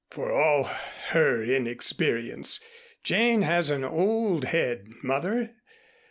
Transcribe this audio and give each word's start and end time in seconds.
"For 0.09 0.31
all 0.31 0.63
her 1.09 1.43
inexperience, 1.43 2.59
Jane 3.03 3.43
has 3.43 3.69
an 3.69 3.83
old 3.83 4.45
head, 4.45 4.87
Mother. 5.03 5.51